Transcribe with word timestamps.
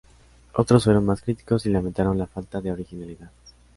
Otros 0.55 0.85
fueron 0.85 1.05
más 1.05 1.21
críticos 1.21 1.67
y 1.67 1.69
lamentaron 1.69 2.17
la 2.17 2.25
falta 2.25 2.59
de 2.59 2.71
originalidad. 2.71 3.29